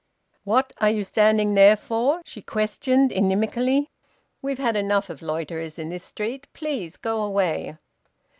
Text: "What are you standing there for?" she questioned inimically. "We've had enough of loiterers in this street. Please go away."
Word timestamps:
"What 0.45 0.73
are 0.81 0.89
you 0.89 1.03
standing 1.03 1.53
there 1.53 1.77
for?" 1.77 2.23
she 2.25 2.41
questioned 2.41 3.11
inimically. 3.11 3.89
"We've 4.41 4.57
had 4.57 4.75
enough 4.75 5.11
of 5.11 5.21
loiterers 5.21 5.77
in 5.77 5.89
this 5.89 6.03
street. 6.03 6.47
Please 6.53 6.97
go 6.97 7.21
away." 7.21 7.77